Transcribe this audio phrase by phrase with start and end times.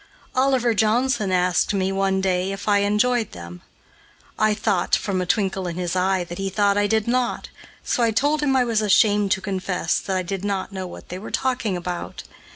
[0.33, 3.61] Oliver Johnson asked me, one day, if I enjoyed them.
[4.39, 7.49] I thought, from a twinkle in his eye, that he thought I did not,
[7.83, 11.09] so I told him I was ashamed to confess that I did not know what
[11.09, 12.23] they were talking about.